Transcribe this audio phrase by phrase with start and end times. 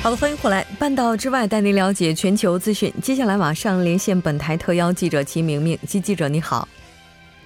[0.00, 2.90] 好的，欢迎回来，半岛之外带您了解全球资讯。
[3.02, 6.66] 接下来马上连线本台特邀记者齐明明，齐记者你好，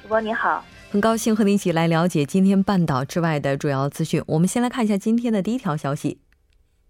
[0.02, 4.22] 主播你好，很高兴和您一起来了解今天半岛之外的主要资讯。
[4.26, 6.20] 我们先来看一下今天的第一条消息。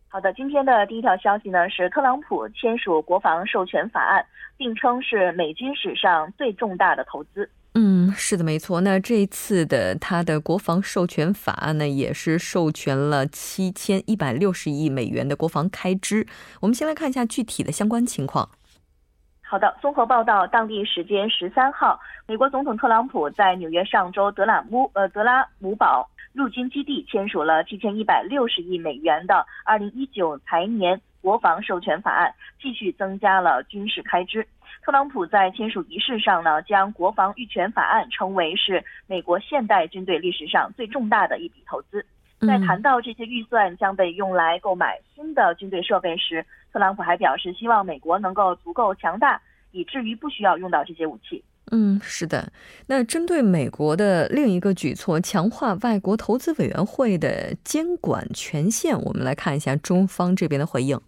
[0.08, 7.48] 好的，今天的第一条消息呢是特朗普签署国防授权法案，并称是美军史上最重大的投资。
[7.74, 8.82] 嗯，是的，没错。
[8.82, 16.26] 那这一次的他的国防授权法案呢，也是授权了七千一百六十亿美元的国防开支。
[16.60, 18.50] 我们先来看一下具体的相关情况。
[19.40, 34.46] 好的，综合报道，当地时间十三号，美国总统特朗普在纽约上州德拉姆呃德拉姆堡陆军基地签署了七千一百六十亿美元的二零一九财年国防授权法案，继续增加了军事开支。
[34.84, 42.04] 特朗普在签署仪式上呢，将国防预权法案称为是美国现代军队历史上最重大的一笔投资。
[42.40, 51.44] 在谈到这些预算将被用来购买新的军队设备时，特朗普还表示希望美国能够足够强大，以至于不需要用到这些武器。
[51.70, 52.52] 嗯，是的。
[52.88, 61.00] 那针对美国的另一个举措，强化外国投资委员会的监管权限，我们来看一下中方这边的回应。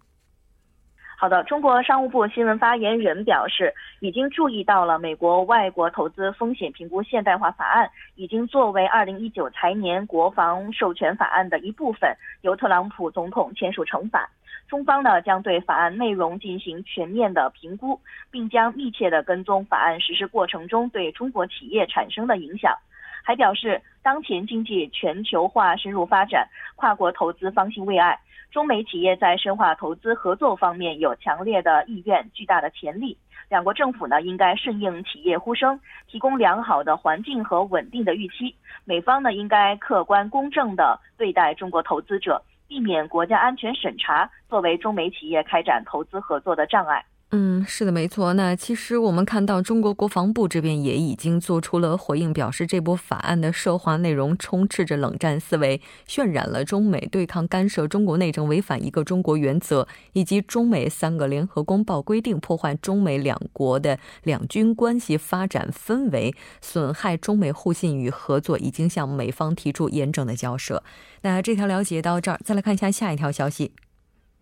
[1.25, 14.29] 好的，中国商务部新闻发言人表示，已经注意到了美国外国投资风险评估现代化法案已经作为二零一九财年国防授权法案的一部分，由特朗普总统签署成法。
[14.69, 17.99] 中方呢将对法案内容进行全面的评估，
[18.31, 22.77] 并将密切的跟踪法案实施过程中对中国企业产生的影响。
[23.23, 26.47] 还表示，当前经济全球化深入发展，
[26.77, 28.21] 跨国投资方兴未艾。
[28.54, 33.19] 中美企业在深化投资合作方面有强烈的意愿、巨大的潜力。
[33.48, 38.54] 两国政府呢，应该顺应企业呼声，提供良好的环境和稳定的预期。
[38.84, 47.04] 美方呢，应该客观公正地对待中国投资者，避免国家安全审查作为中美企业开展投资合作的障碍。
[47.37, 48.33] 嗯，是的，没错。
[48.34, 70.84] 那其实我们看到，中国国防部这边也已经做出了回应，表示这波法案的涉华内容充斥着冷战思维，渲染了中美对抗、干涉中国内政、违反一个中国原则，以及中美三个联合公报规定，破坏中美两国的两军关系发展氛围，损害中美互信与合作，已经向美方提出严正的交涉。
[71.23, 73.73] 那这条了解到这儿，再来看一下下一条消息。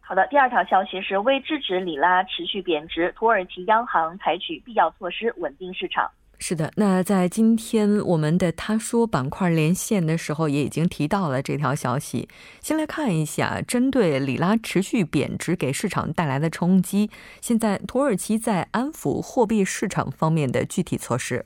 [0.04, 6.10] 好的，第二条消息是为制止里拉持续贬值，土耳其央行采取必要措施稳定市场。
[6.38, 12.28] 是的，那在今天我们的他说板块连线的时候，也已经提到了这条消息。
[12.60, 17.08] 先来看一下，针对里拉持续贬值给市场带来的冲击，
[17.40, 21.44] 现在土耳其在安抚货币市场方面的具体措施。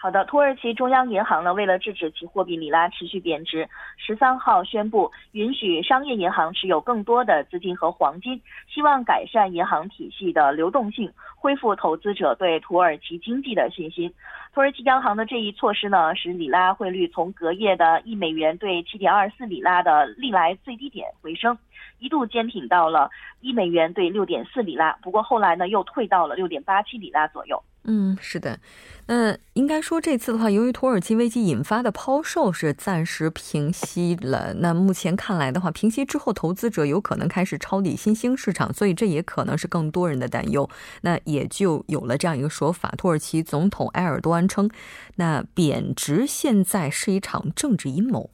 [0.00, 8.40] 好的，土耳其中央银行呢，为了制止其货币里拉持续贬值，十三号宣布允许商业银行持有更多的资金和黄金，
[8.72, 14.14] 希望改善银行体系的流动性，恢复投资者对土耳其经济的信心。
[14.54, 21.58] 土耳其央行的这一措施呢，使里拉汇率从隔夜的一美元兑七点二四里拉的历来最低点回升，
[21.98, 23.10] 一度坚挺到了
[23.40, 27.60] 一美元兑六点四里拉，不过后来呢，又退到了六点八七里拉左右。
[27.90, 28.60] 嗯，是的，
[29.06, 34.52] 那应该说这次的话，由于土耳其危机引发的抛售是暂时平息了。
[34.58, 40.68] 那目前看来的话，平息之后，投资者有可能开始抄底新兴市场，所以这也可能是更多人的担忧。
[41.00, 44.68] 那也就有了这样一个说法：土耳其总统埃尔多安称，
[45.16, 48.28] 那贬值现在是一场政治阴谋。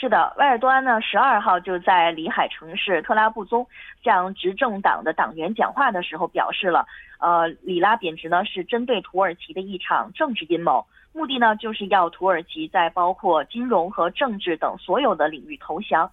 [0.00, 3.66] 是的，埃尔多安呢，十二号就在里海城市特拉布宗
[4.02, 6.86] 向执政党的党员讲话的时候表示了，
[7.18, 16.10] 呃，里拉贬值呢是针对土耳其的一场政治阴谋，目的呢就是要土耳其在包括金融和政治等所有的领域投降。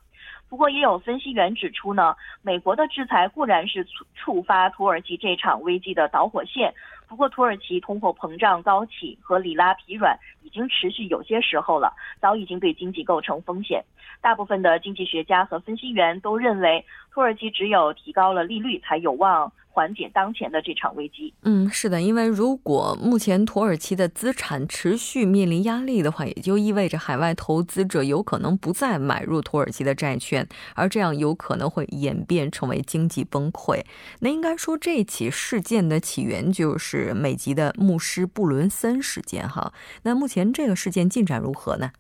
[0.50, 6.74] 不过，也有分析员指出呢，美国的制裁固然是触触发土耳其这场危机的导火线，
[7.08, 13.84] 不过，土耳其通货膨胀高企和里拉疲软已经持续有些时候了，早已经对经济构成风险。
[14.22, 16.84] 大部分的经济学家和分析员都认为，
[17.14, 19.52] 土耳其只有提高了利率，才有望。
[19.70, 21.32] 缓解当前的这场危机。
[21.44, 33.84] 嗯，是的，因为如果目前土耳其的资产持续面临压力的话，也就意味着海外投资者有可能不再买入土耳其的债券，而这样有可能会演变成为经济崩溃。
[34.22, 39.72] 那应该说，这起事件的起源就是美籍的牧师布伦森事件哈。
[40.02, 41.92] 那目前这个事件进展如何呢？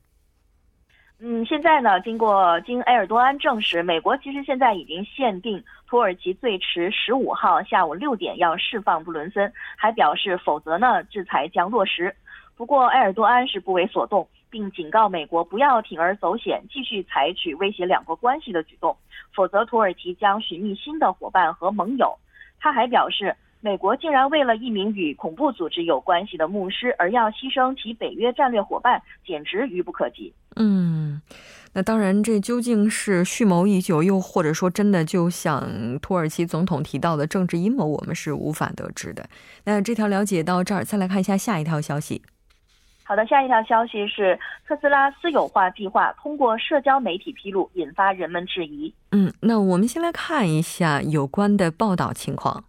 [1.19, 12.15] 嗯，现在呢，经过经埃尔多安证实，美国其实现在已经限定土耳其最迟十五号下午六点要释放布伦森，还表示否则呢，制裁将落实。
[12.55, 18.95] 不过埃尔多安是不为所动，并警告美国不要铤而走险，继续采取威胁两国关系的举动，
[19.33, 22.15] 否则土耳其将寻觅新的伙伴和盟友。
[22.59, 23.35] 他还表示。
[23.59, 30.31] 美国竟然为了一名与恐怖组织有关系的牧师而要牺牲其北约战略伙伴，简直愚不可及。
[30.55, 31.06] 嗯，
[31.73, 39.29] 那当然，这究竟是蓄谋已久，又或者说真的就像土耳其总统提到的政治阴谋，我们是无法得知的。
[39.65, 42.23] 那这条了解到这儿，再来看一下下一条消息。
[43.03, 48.91] 好的，下一条消息是特斯拉私有化计划通过社交媒体披露，引发人们质疑。
[49.11, 52.63] 嗯，那我们先来看一下有关的报道情况。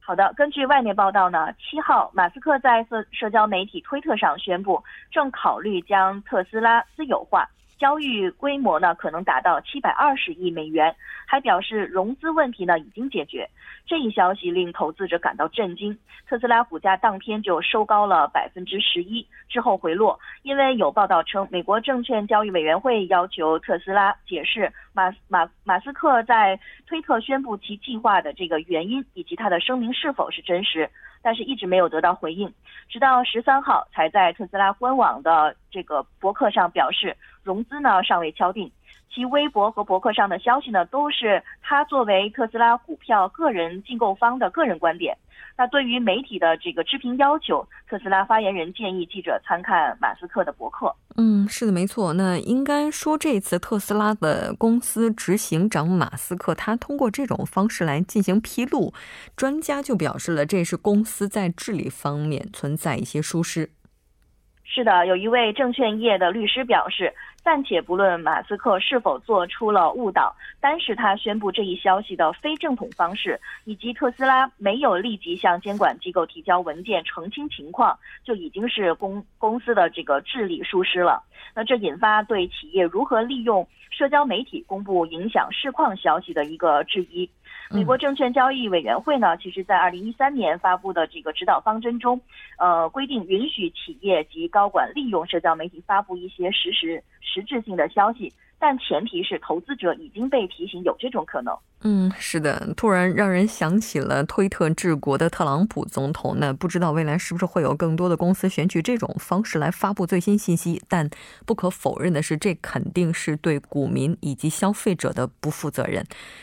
[0.00, 7.48] 好的，根据外媒报道呢，七号，马斯克在社社交媒体推特上宣布，正考虑将特斯拉私有化。
[7.78, 10.94] 交易规模呢可能达到七百二十亿美元，
[11.26, 13.48] 还表示融资问题呢已经解决。
[13.86, 20.18] 这一消息令投资者感到震惊，特斯拉股价当天就收高了百分之十一，之后回落。
[20.42, 30.88] 因为有报道称，美国证券交易委员会要求特斯拉解释马马马斯克在推特宣布其计划的这个原因，以及他的声明是否是真实。
[31.22, 32.52] 但是一直没有得到回应，
[32.86, 38.68] 直到十三号才在特斯拉官网的这个博客上表示融资呢尚未敲定。
[39.14, 45.16] 其微博和博客上的消息呢，都是他作为特斯拉股票个人竞购方的个人观点。
[45.56, 50.92] 那对于媒体的这个置评要求，特斯拉发言人建议记者参看马斯克的博客。
[51.16, 52.12] 嗯，是的，没错。
[52.14, 58.92] 那应该说，这次特斯拉的公司执行长马斯克，他通过这种方式来进行披露，
[59.36, 63.70] 专家就表示了，这是公司在治理方面存在一些疏失。
[64.64, 67.12] 是的，有一位证券业的律师表示。
[67.44, 81.22] 暂且不论马斯克是否做出了误导，单是他宣布这一消息的非正统方式，以及特斯拉没有立即向监管机构提交文件澄清情况，就已经是公公司的这个治理疏失了。
[81.54, 87.28] 那这引发对企业如何利用社交媒体公布影响市况消息的一个质疑。
[87.70, 92.20] 美国证券交易委员会呢，其实在二零一三年发布的这个指导方针中，
[92.58, 98.32] 呃，规定允许企业及高管利用社交媒体发布一些实时、实质性的消息。
[98.66, 101.54] 但前提是投资者已经被提醒有这种可能。
[101.82, 106.34] 嗯，是的，突然让人想起了推特治国的特朗普总统。
[106.38, 110.80] 那不知道未来是不是会有更多的公司选取这种方式来发布最新信息？
[110.88, 111.10] 但
[111.44, 116.02] 不可否认的是，这肯定是对股民以及消费者的不负责任。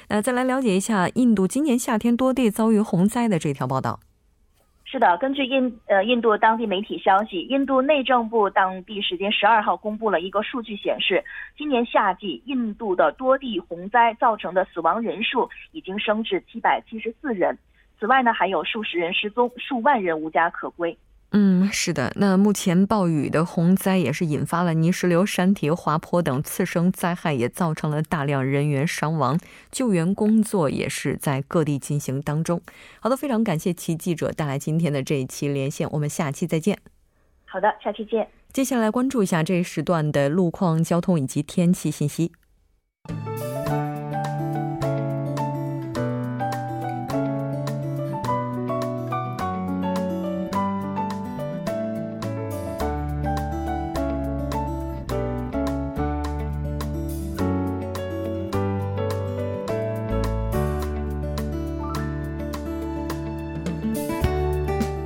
[0.10, 4.00] 那再来了解一下印度今年夏天多地遭遇洪灾的这条报道。
[4.92, 11.24] 是的，根据印呃印度当地媒体消息，印度内政部当地时间十二号公布了一个数据，显示
[11.58, 17.58] 今年夏季印度的多地洪灾造成的死亡人数已经升至七百七十四人。
[17.98, 20.98] 此外呢，还有数十人失踪，数万人无家可归。
[21.34, 22.12] 嗯，是的。
[22.18, 29.40] 那目前暴雨的洪灾也是引发了泥石流、山体滑坡等次生灾害，也造成了大量人员伤亡。
[29.72, 32.62] 救援工作也是在各地进行当中。
[33.00, 36.78] 好的，非常感谢齐记者带来今天的这一期连线，我们下期再见。
[37.46, 38.28] 好的，下期见。
[38.52, 42.34] 接下来关注一下这一时段的路况、交通以及天气信息。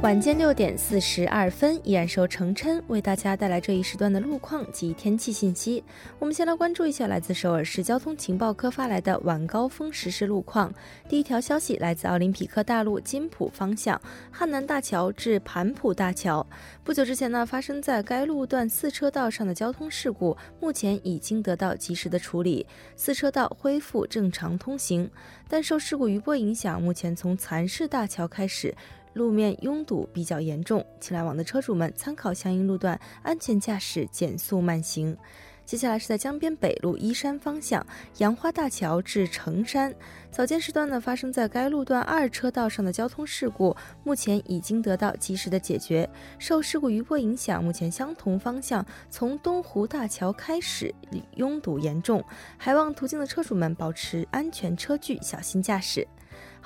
[0.06, 5.84] 晚间六点四十二分，依然是由程琛为大家带来这一时段的路况及天气信息。
[6.20, 10.72] 我们先来关注一下来自首尔市交通情报科发来的晚高峰实时路况。
[11.10, 16.46] 第一条消息来自奥林匹克大路金浦方向汉南大桥至盘浦大桥，
[16.84, 25.10] 不久之前呢发生在该路段四车道上的交通事故，目前已经得到及时的处理，四车道恢复正常通行。
[25.50, 28.72] 但受事故余波影响，目前从蚕市大桥开始。
[29.16, 35.18] 路面拥堵比较严重，请来往的车主们参考相应路段，安全驾驶，减速慢行。
[35.66, 37.84] 接下来是在江边北路依山方向
[38.18, 39.96] 杨花大桥至城山，
[40.30, 46.08] 早间时段呢发生在该路段二车道上的交通事故，目前已经得到及时的解决。
[46.38, 50.94] 受事故余波影响，目前相同方向从东湖大桥开始
[51.38, 52.24] 拥堵严重，
[52.58, 56.06] 还望途经的车主们保持安全车距，小心驾驶。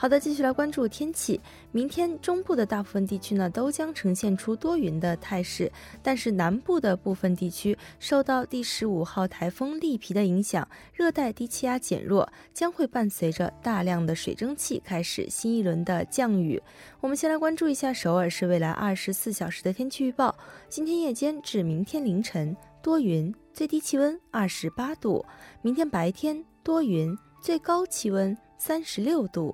[0.02, 1.42] 好的，继续来关注天气。
[1.74, 5.70] 明天中部的大部分地区呢都将呈现出多云的态势，
[6.02, 16.64] 但是南部的部分地区受到第十五号台风利皮的影响，热带低气压减弱，将会伴随着大量的水蒸气开始新一轮的降雨。
[17.02, 20.34] 我们先来关注一下首尔市未来二十四小时的天气预报：
[20.70, 25.26] 今天夜间至明天凌晨多云，最低气温二十八度；
[25.62, 29.54] 明天白天多云，最高气温三十六度。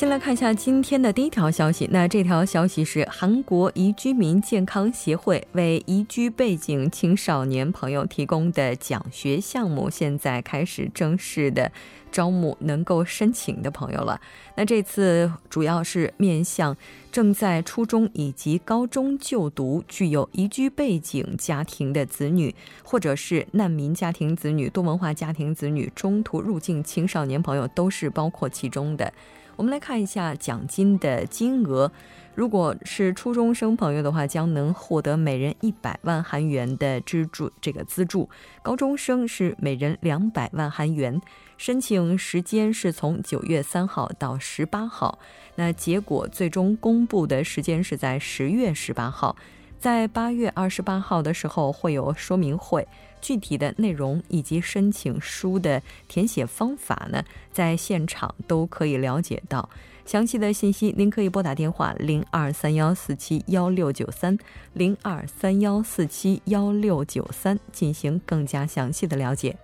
[0.00, 1.86] 先来看一下今天的第一条消息。
[1.92, 11.70] 那这条消息是韩国移居民健康协会为移居背景青少年朋友提供的奖学项目，现在开始正式的
[12.10, 14.18] 招募能够申请的朋友了。
[14.56, 16.74] 那这次主要是面向
[17.12, 29.12] 正在初中以及高中就读、具有移居背景家庭的子女，或者是难民家庭子女、多文化家庭子女、中途入境青少年朋友，都是包括其中的。
[29.60, 31.92] 我们来看一下奖金的金额，
[32.34, 38.26] 如果是初中生朋友的话，将能获得每人一百万韩元的资助，这个资助；
[38.62, 41.20] 高中生是每人两百万韩元。
[41.58, 45.18] 申请时间是从九月三号到十八号，
[45.56, 49.36] 那结果最终公布的时间是在十月十八号，
[49.78, 52.88] 在八月二十八号的时候会有说明会。
[53.20, 59.68] 具体的内容以及申请书的填写方法呢，在现场都可以了解到。
[60.06, 64.36] 详细的信息，您可以拨打电话零二三幺四七幺六九三
[64.72, 69.56] 零二三幺四七幺六九三进行更加详细的了解。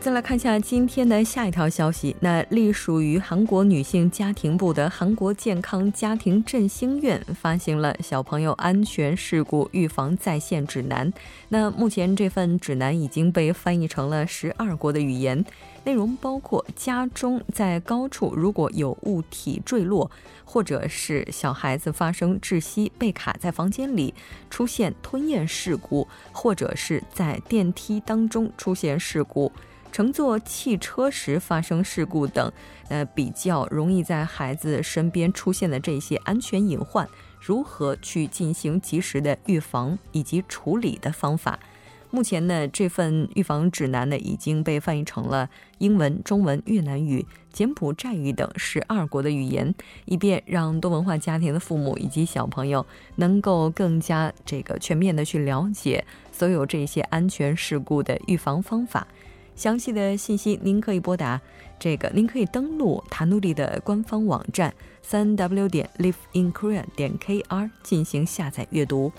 [0.00, 2.16] 再来看一下今天的下一条消息。
[2.20, 11.12] 那隶属于韩国女性家庭部的韩国健康家庭振兴院发行了小朋友安全事故预防在线指南。
[11.50, 15.44] 那目前这份指南已经被翻译成了十二国的语言，
[15.84, 20.10] 内容包括家中在高处如果有物体坠落，
[20.46, 24.14] 或者是小孩子发生窒息被卡在房间里，
[24.48, 29.52] 出现吞咽事故，或者是在电梯当中出现事故。
[29.92, 32.52] 乘坐汽车时发生事故等，
[32.88, 37.08] 呃，比较容易在孩子身边出现的这些安全隐患，
[37.40, 41.58] 如何去进行及时的预防以及处理的方法？
[42.12, 49.72] 目前呢，这份预防指南呢已经被翻译成了英文、中文、越南语、柬埔寨语等十二国的语言，
[50.06, 52.84] 以便让多文化家庭的父母以及小朋友
[53.16, 59.06] 能够更加这个全面的去了解所有这些安全事故的预防方法。
[59.60, 61.38] 详细的信息，您可以拨打
[61.78, 69.12] 这个，您可以登录塔努里的官方网站三 w 点 liveinkorea 点 kr 进行下载阅读。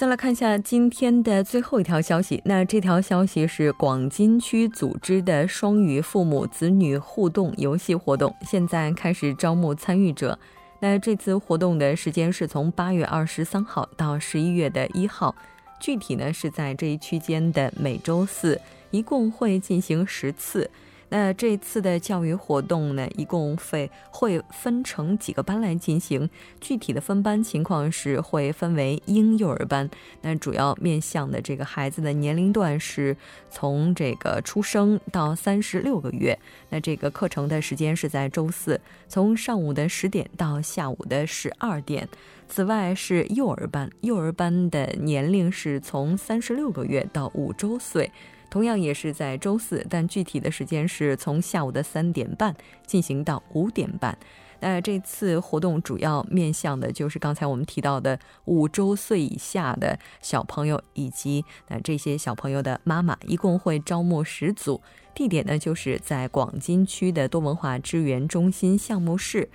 [0.00, 2.40] 再来看一下今天的最后一条消息。
[2.46, 10.38] 那这条消息是广金区组织的双语父母子女互动游戏活动，现在开始招募参与者。
[10.80, 15.36] 那这次活动的时间是从八月二十三号到十一月的一号，
[15.78, 18.58] 具体呢是在这一区间的每周四，
[18.90, 20.70] 一共会进行十次。
[21.10, 26.30] 那这次的教育活动呢，一共会会分成几个班来进行。
[26.60, 29.90] 具体的分班情况是会分为婴幼儿班，
[30.22, 33.16] 那主要面向的这个孩子的年龄段是
[33.50, 36.38] 从这个出生到三十六个月。
[36.70, 42.08] 那这个课程的时间是在周四，从上午的十点到下午的十二点。
[42.48, 48.10] 此外是幼儿班，幼儿班的年龄是从三十六个月到五周岁。
[48.50, 52.54] 同样也是在周四，但具体的时间是从下午的三点半
[52.84, 54.18] 进行到五点半。
[54.62, 64.82] 那这次活动主要面向的就是刚才我们提到的五周岁以下的小朋友，以及那这些小朋友的妈妈，一共会招募十组。
[65.14, 69.48] 地点呢就是在广金区的多文化支援中心项目室。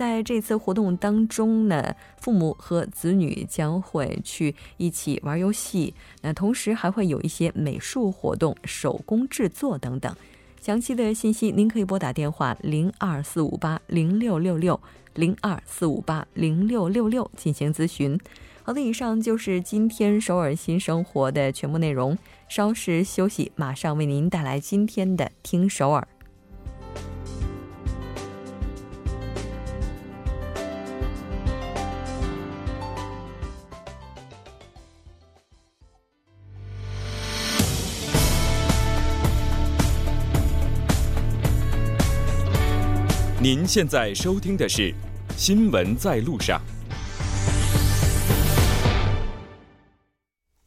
[0.00, 5.92] 在这次活动当中呢，父母和子女将会去一起玩游戏，
[6.22, 10.16] 那同时还会有一些美术活动、手工制作等等。
[10.58, 14.80] 详细的信息您可以拨打电话零二四五八零六六六
[15.12, 18.18] 零二四五八零六六六进行咨询。
[18.62, 22.16] 好的，以上就是今天首尔新生活的全部内容。
[22.48, 26.08] 稍事休息，马上为您带来今天的听首尔。
[43.52, 44.82] 您现在收听的是
[45.36, 46.62] 《新闻在路上》。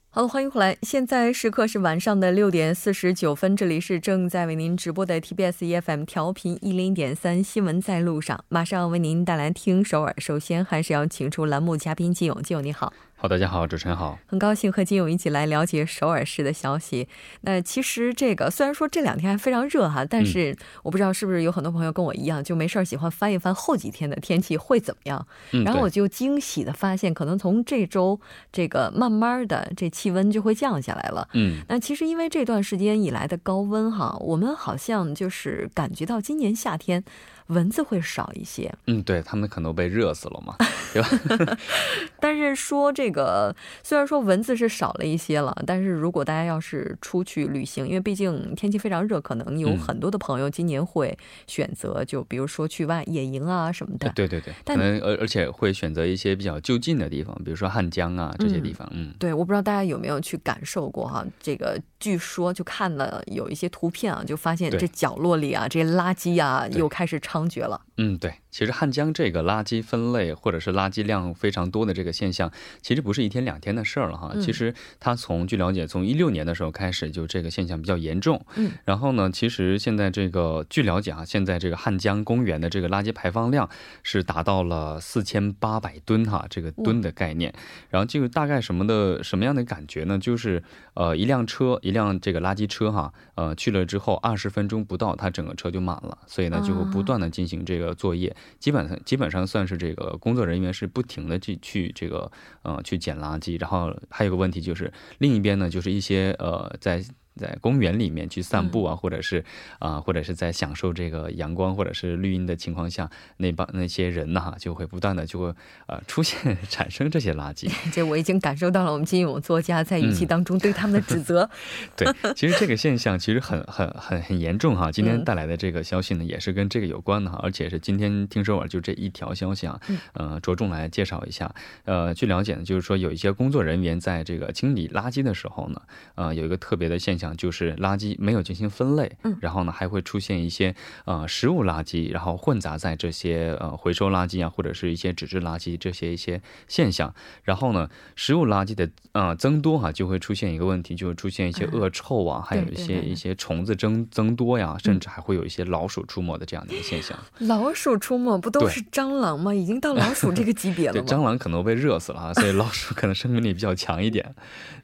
[0.09, 0.77] 好，欢迎回来。
[0.81, 10.13] 现在时刻是晚上的六点四十九分，这里是正在为您直播的 TBS EFM 调频一零点三《新闻在路上》，马上为您带来听首尔。
[10.17, 12.91] 首先还是要请出栏目嘉宾金勇，金勇你好。
[13.23, 17.07] 好，大家好，主持人好，很高兴和金勇一起来了解首尔市的消息。
[17.43, 20.53] 那其实这个虽然说这两天还非常热哈，但是
[20.83, 25.25] 我不知道是不是有很多朋友跟我一样，就没事儿喜欢翻一翻后几天的天气会怎么样。
[25.63, 28.19] 然后我就惊喜的发现，可能从这周
[28.51, 31.25] 这个慢慢的这气温就会降下来了。
[31.31, 37.01] 嗯，那其实因为这段时间以来的高温哈，我们好像就是感觉到今年夏天。
[37.47, 40.55] 蚊子会少一些，嗯，对他们可能被热死了嘛，
[40.93, 41.57] 对吧？
[42.19, 43.53] 但是说这个，
[43.83, 54.09] 虽然说蚊子是少了一些了，但是如果大家要是出去旅行，因为毕竟天气非常热，可能有很多的朋友今年会选择，就比如说去外野营啊什么的。
[54.15, 58.87] 对对对，可能而而且会选择一些比较就近的地方，比如说汉江啊这些地方。
[58.93, 67.81] 嗯，对，我不知道大家有没有去感受过哈，这个据说就看了有一些图片啊，就发现这角落里啊，这些垃圾啊又开始猖獗了。
[67.97, 68.35] 嗯，对。
[68.51, 72.51] 其实汉江这个垃圾分类或者是垃圾量非常多的这个现象，
[72.83, 74.31] 其实不是一天两天的事儿了哈。
[74.39, 78.45] 其实它从据了解，从一六年的时候开始就这个现象比较严重。
[78.55, 83.67] 嗯，然后呢，其实现在这个据了解啊，现在这个汉江公园的这个垃圾排放量
[84.03, 87.51] 是达到了四千八百吨哈，这个吨的概念。
[87.89, 90.19] 然后这个大概什么的什么样的感觉呢？
[90.19, 90.61] 就是
[90.93, 98.35] 呃一辆车一辆这个垃圾车哈，呃去了之后二十分钟不到，它整个车就满了，所以呢就会不断的进行这个作业。
[98.59, 102.31] 基本上基本上算是这个工作人员是不停的去去这个
[102.61, 107.03] 呃去捡垃圾，然后还有个问题就是另一边呢就是一些呃在。
[107.35, 109.43] 在公园里面去散步啊，或者是
[109.79, 115.53] 啊，或者是在享受这个阳光或者是绿荫的情况下，那帮那些人呢，哈，就会不断的就会
[115.87, 117.71] 呃出现产生这些垃圾。
[117.91, 121.49] 这我已经感受到了我们金勇作家在语气当中对他们的指责。
[121.97, 124.91] 对，其实这个现象其实很很很很严重哈。
[124.91, 129.81] 今天带来的这个消息呢，也是跟这个有关的哈，而且是今天听说我就这一条消息啊，
[130.13, 131.51] 呃，着重来介绍一下。
[131.85, 135.81] 呃，据了解呢，就是说有一些工作人员在这个清理垃圾的时候呢，
[136.13, 137.22] 呃，有一个特别的现象。
[137.23, 157.17] 讲就是垃圾没有进行分类，嗯，然后呢还会出现一些呃食物垃圾，然后混杂在这些呃回收垃圾啊或者是一些纸质垃圾这些一些现象，然后呢食物垃圾的呃增多哈就会出现一个问题，就会出现一些恶臭啊，还有一些一些虫子增增多呀，甚至还会有一些老鼠出没的这样的一个现象。
[157.39, 159.53] 老鼠出没不都是蟑螂吗？
[159.53, 161.01] 已经到老鼠这个级别了 对？
[161.03, 164.35] 蟑螂可能被热死了啊，所以老鼠可能生命力比较强一点，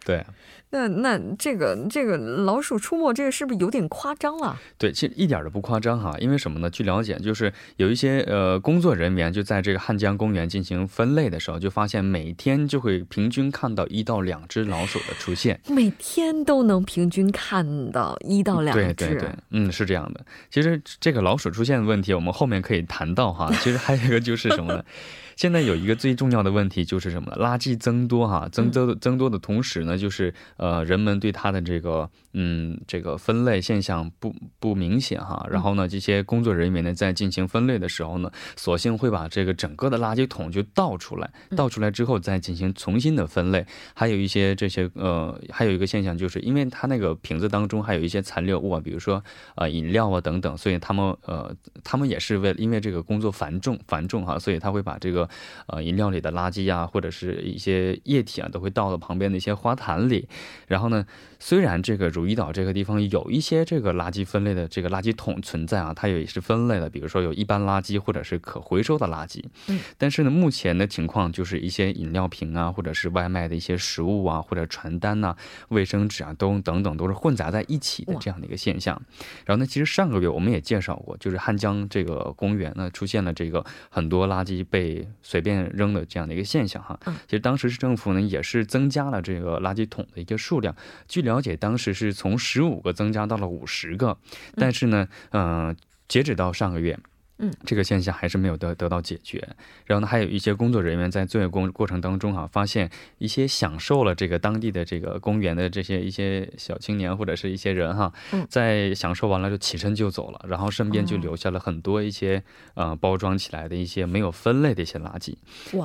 [0.05, 0.25] 对。
[0.71, 4.55] 那那这个这个老鼠出没，这个是不是有点夸张了？
[4.77, 6.15] 对，其实一点都不夸张哈。
[6.19, 6.69] 因为什么呢？
[6.69, 15.59] 据了解，就是有一些呃工作人员就在这个汉江公园进行分类的时候，就发现每天就会平均看到一到两只老鼠的出现。
[15.67, 18.93] 每天都能平均看到一到两只。
[18.93, 20.23] 对对对，嗯，是这样的。
[20.51, 23.51] 其实这个老鼠出现的问题，我们后面可以谈到哈。
[23.61, 24.83] 其实还有一个就是什么呢？
[25.35, 27.31] 现在有一个最重要的问题就是什么？
[27.37, 35.47] 垃圾增多哈，增多增多的同时呢，就是呃，人们对它的这个嗯，这个分类现象不不明显哈。
[35.49, 43.65] 然后呢，这些工作人员呢，在进行分类的时候呢，索性会把这个整个的垃圾桶就倒出来，倒出来之后再进行重新的分类。
[43.93, 49.23] 还有一些这些呃，还有一个现象就是，因为它那个瓶子当中还有一些残留物啊，比如说
[49.55, 55.29] 呃饮料啊等等，所以他们呃他们也是为因为这个工作繁重繁重哈，所以他会把这个
[55.67, 60.27] 呃饮料里的垃圾啊，或者是一些液体啊，都会倒到旁边的一些花坛里。
[60.67, 61.05] 然后呢，
[61.39, 69.43] 虽然这个如意岛这个地方有一些这个垃圾分类的这个垃圾桶存在啊，它也是分类的，比如说有一般垃圾或者是可回收的垃圾。
[69.67, 75.35] 嗯，但是呢，目前的情况就是一些饮料瓶啊，或者是外卖的一些食物啊，或者传单呐、
[75.69, 79.01] 卫生纸啊，都等等都是混杂在一起的这样的一个现象。
[79.45, 86.99] 然后呢，其实上个月我们也介绍过，就是汉江这个公园呢出现了这个很多垃圾被随便扔的这样的一个现象哈。
[87.05, 90.75] 嗯，其实当时市政府呢也是增加了这个垃圾桶的一个数量。
[91.07, 94.17] 据了解，当时是从十五个增加到了五十个，
[94.55, 95.75] 但是呢，嗯，
[96.07, 96.97] 截止到上个月。
[97.39, 99.47] 嗯，这个现象还是没有得得到解决。
[99.85, 108.13] 然后呢，还有一些工作人员在作业工过程当中哈，发现一些享受了这个当地的这个公园的这些一些小青年或者是一些人哈，
[108.49, 115.33] 在享受完了就起身就走了，然后身边就留下了很多一些呃包装起来的一些没有分类的一些垃圾。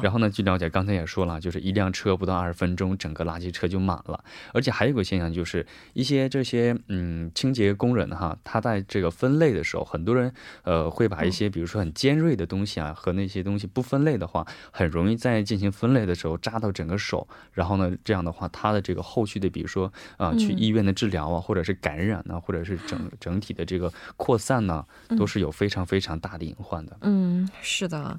[0.03, 4.25] 然后呢，据了解，刚才也说了，就是一辆车不到二十分钟，整个垃圾车就满了。
[4.53, 10.33] 而且还有个现象就是，一些这些嗯清洁工人哈，他在这个分类的时候，很多人
[10.65, 24.85] 呃会把一些比如说很尖锐的东西啊，和那些东西不分类的话，很容易在进行分类的时候扎到整个手，然后呢，这样的话，它的这个后续的，比如说啊，去医院的治疗啊，或者是感染呢，或者是整整体的这个扩散呢，
[25.19, 26.97] 都是有非常非常大的隐患的。
[27.03, 28.19] 嗯，是的。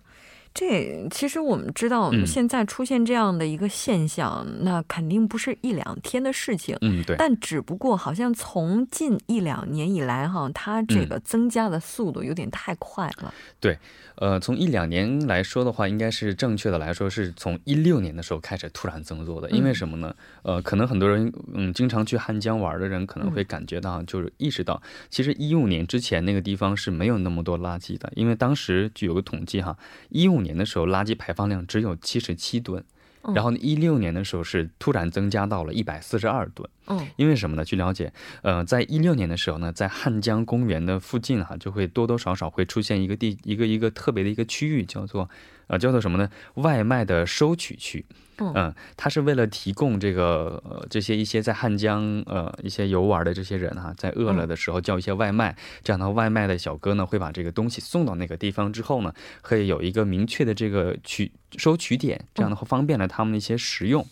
[0.56, 6.78] 这其实我们知道，现在出现这样的一个现象，那肯定不是一两天的事情。
[6.80, 7.18] 嗯，对。
[7.18, 13.34] 但只不过好像从近一两年以来，哈，它这个增加的速度有点太快了。
[13.60, 13.78] 对。
[14.18, 19.52] 呃，从一两年来说的话，应该是正确的来说，是从一六年的时候开始突然增多的。
[19.52, 20.16] 因为什么呢？
[20.42, 28.10] 呃，可能很多人，嗯，经常去汉江玩的人可能会感觉到，就是意识到，其实一五年之前那个地方是没有那么多垃圾的。
[28.16, 32.86] 因为当时就有个统计哈，一五年的时候垃圾排放量只有七十七吨。
[33.34, 36.70] 然后一六年的时候是突然增加到了一百四十二吨。
[36.86, 37.66] 嗯，因为什么呢？
[37.66, 45.28] 据了解，呃，在一六年的时候呢，在汉江公园的附近哈，就会多多少少会出现一个地一个一个特别的一个区域，叫做
[45.68, 46.30] 呃叫做什么呢？
[46.56, 48.06] 外卖的收取区。
[48.38, 64.06] 嗯，它是为了提供这个呃这些一些在汉江呃一些游玩的这些人哈，在饿了的时候叫一些外卖，这样的外卖的小哥呢会把这个东西送到那个地方之后呢，可以有一个明确的这个取收取点，这样的话方便了他们的一些食用。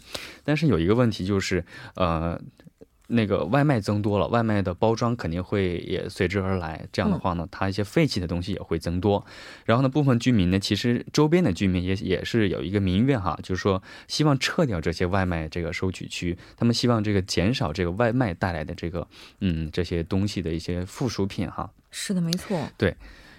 [0.45, 2.39] 但是有一个问题就是呃。
[3.07, 6.87] 那个外卖增多了，外卖的包装肯定会也随之而来。
[6.91, 9.23] 这样的话呢，它一些废弃的东西也会增多。
[9.65, 19.07] 然后呢，部分居民呢，其实周边的居民也也是有一个民怨哈，就是说希望撤掉这些外卖这个收取区，他们希望这个减少这个外卖带来的这个
[19.41, 21.69] 嗯这些东西的一些附属品哈。
[21.91, 22.69] 是的，没错。
[22.77, 22.95] 对。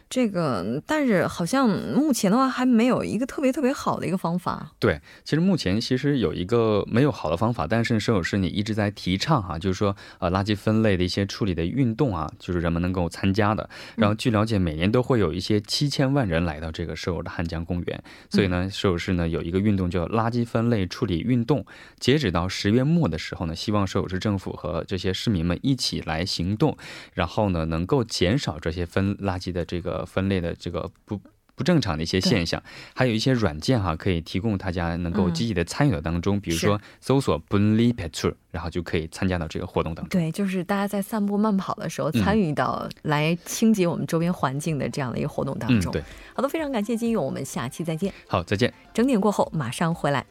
[0.08, 4.72] 这个，但是好像目前的话还没有一个特别特别好的一个方法。
[4.78, 13.68] 对，其实目前其实有一个没有好的方法，但是摄影师你一直在提倡哈，就是说呃垃圾分类的一些处理的运动啊，就是人们能够参加的。
[13.96, 21.66] 然后据了解，每年都会有一些七千万人来到这个首尔的汉江公园，所以呢，摄影师呢有一个运动叫垃圾分类处理运动。
[21.98, 26.76] 截止到十月末的时候呢，希望摄影师政府和这些市民们一起来行动，
[27.14, 30.03] 然后呢能够减少这些分垃圾的这个。
[30.04, 31.20] 分类的这个不
[31.56, 32.60] 不正常的一些现象，
[32.94, 40.20] 还有一些软件哈，可以提供大家能够积极的参与到当中，比如说搜索 “bunli petrol”，然后就可以参加到这个活动当中。
[40.20, 45.92] 对，就是大家在散步慢跑的时候，参与到来清洁我们周边环境的这样的一个活动当中。
[45.92, 46.02] 对，
[46.34, 48.12] 好的，非常感谢金勇，我们下期再见。
[48.26, 48.74] 好，再见。
[48.92, 50.26] 整点过后马上回来。